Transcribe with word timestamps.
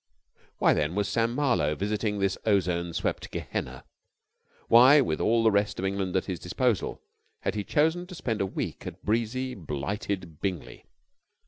Why, 0.57 0.73
then, 0.73 0.95
was 0.95 1.07
Sam 1.07 1.35
Marlowe 1.35 1.75
visiting 1.75 2.17
this 2.17 2.35
ozone 2.43 2.91
swept 2.93 3.29
Gehenna? 3.29 3.83
Why, 4.67 4.99
with 4.99 5.21
all 5.21 5.43
the 5.43 5.51
rest 5.51 5.77
of 5.77 5.85
England 5.85 6.15
at 6.15 6.25
his 6.25 6.39
disposal, 6.39 7.03
had 7.41 7.53
he 7.53 7.63
chosen 7.63 8.07
to 8.07 8.15
spend 8.15 8.41
a 8.41 8.47
week 8.47 8.87
at 8.87 9.05
breezy, 9.05 9.53
blighted 9.53 10.41
Bingley? 10.41 10.85